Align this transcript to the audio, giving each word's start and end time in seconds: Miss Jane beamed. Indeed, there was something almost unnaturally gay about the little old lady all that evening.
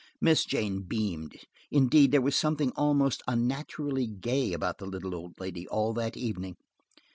Miss 0.19 0.45
Jane 0.45 0.81
beamed. 0.81 1.35
Indeed, 1.69 2.09
there 2.11 2.23
was 2.23 2.35
something 2.35 2.71
almost 2.75 3.21
unnaturally 3.27 4.07
gay 4.07 4.51
about 4.51 4.79
the 4.79 4.87
little 4.87 5.13
old 5.13 5.39
lady 5.39 5.67
all 5.67 5.93
that 5.93 6.17
evening. 6.17 6.55